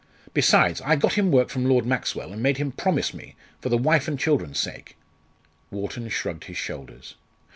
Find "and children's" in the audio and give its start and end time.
4.07-4.57